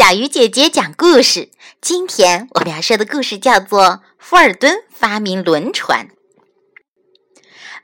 [0.00, 1.50] 小鱼姐姐讲故事。
[1.82, 3.84] 今天我们要说的故事叫做
[4.18, 6.08] 《富尔顿发明轮船》。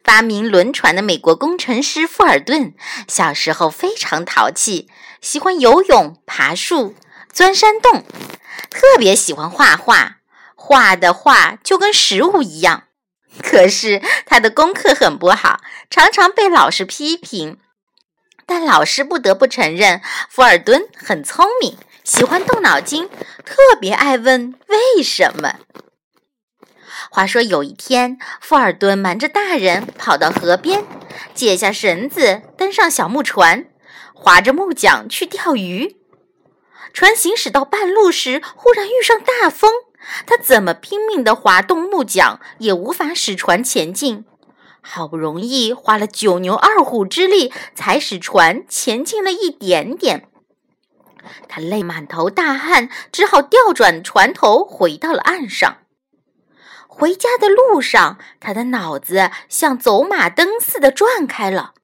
[0.02, 2.72] 发明轮船的美国工程师富尔顿
[3.06, 4.88] 小时候非常淘气，
[5.20, 6.94] 喜欢游泳、爬树、
[7.34, 8.06] 钻山洞，
[8.70, 10.20] 特别喜欢画画，
[10.54, 12.84] 画的画就跟实物一样。
[13.42, 15.60] 可是他的功课很不好，
[15.90, 17.58] 常常被老师批评。
[18.46, 21.76] 但老师不得不承认，富尔顿很聪明，
[22.06, 23.08] 喜欢动脑筋，
[23.44, 25.56] 特别爱问为什么。
[27.10, 30.84] 话说有一天，富尔顿瞒着大人跑到河边，
[31.34, 33.66] 解下绳子，登上小木船，
[34.14, 35.96] 划着木桨去钓鱼。
[36.92, 39.68] 船行驶到半路时，忽然遇上大风，
[40.26, 44.24] 他怎么拼命地划动木桨，也无法使船前进。
[44.80, 50.28] 好不容易花了九牛二虎之力，才使船前进了一点点。
[51.48, 55.78] 他累满头大汗，只好调转船头回到了岸上。
[56.88, 61.74] 回家的路上，他的脑子像走马灯似的转开了：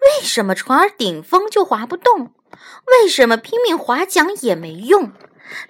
[0.00, 2.32] 为什么船儿顶风就划不动？
[2.86, 5.12] 为什么拼命划桨也没用？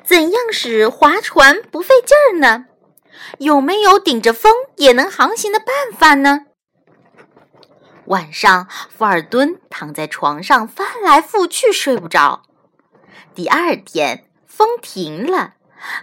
[0.04, 2.66] 怎样使划船不费劲儿呢？
[3.38, 6.46] 有没有顶着风也能航行的办法呢？
[8.06, 12.42] 晚上，富尔顿躺在床上翻来覆去睡不着。
[13.34, 15.54] 第二天，风停了，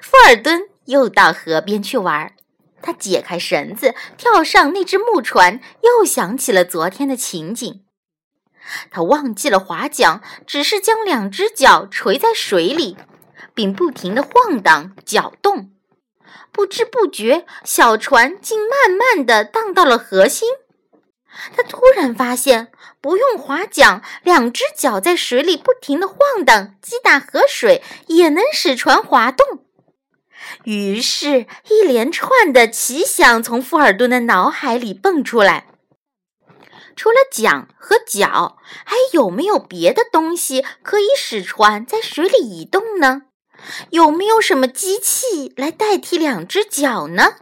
[0.01, 2.33] 富尔顿又到河边去玩。
[2.81, 7.83] 他解开绳子，跳上那只木船，又想起了昨天的情景。
[8.89, 12.97] 他忘记了划桨，只是将两只脚垂在水里，
[13.53, 15.71] 并不停地晃荡搅动。
[16.51, 20.49] 不知不觉，小船竟慢慢地荡到了河心。
[21.55, 29.65] 他突然发现，不用划桨，两只脚在水里不停地晃荡、击打河水，也能使船滑动。
[30.63, 35.67] 于是，一连串的奇想从富尔顿的脑海里蹦出来：
[36.95, 43.23] 除了桨和脚，还有没有别的东西可以使船在水里移动呢？
[43.89, 47.35] 有没有什么机器来代替两只脚呢？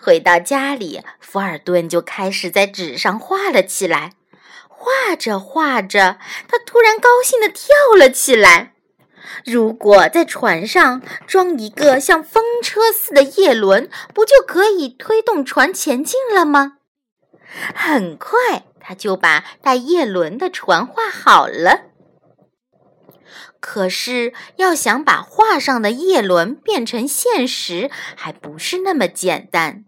[0.00, 4.12] 回到家里，福尔顿就开始在纸上画了起来。
[4.68, 6.18] 画着画着，
[6.48, 7.66] 他突然高兴地跳
[7.98, 8.72] 了起来。
[9.44, 16.74] 如果在船上装一个像风车似的叶轮，不就可以推动船前进了吗？
[17.74, 21.82] 很快，他就把带叶轮的船画好了。
[23.60, 29.84] 可是，要想把画上的叶轮变成现实，还不是那么简单。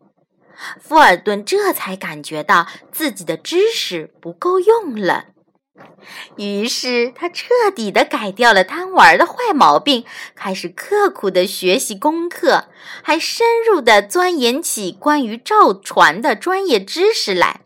[0.81, 5.27] 富尔顿这才感觉到自己的知识不够用了，
[6.37, 12.65] 于是他彻底的改掉了贪玩的坏毛病，开始刻苦的学习功课，
[13.05, 17.61] 还深入的钻研起关于造船的专业知识来。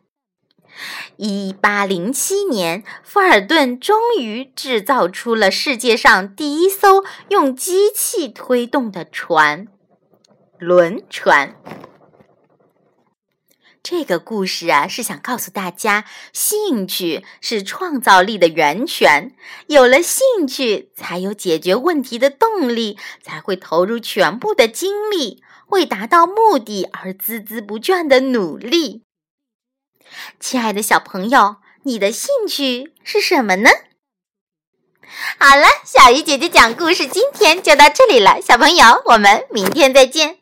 [1.16, 9.68] 一八零七年，富尔顿终于制造出了世界上第一艘用机器推动的船——
[10.58, 11.56] 轮船。
[13.82, 19.34] 这个故事啊，是想告诉大家，兴趣是创造力的源泉。
[19.66, 29.02] 有了兴趣，才有解决问题的动力，才会投入全部的精力，为达到目的而孜孜不倦的努力。
[30.40, 33.70] 亲爱的小朋友，你的兴趣是什么呢？
[35.38, 38.40] 好了，小鱼姐姐讲故事，今天就到这里了。
[38.40, 40.41] 小朋友，我们明天再见。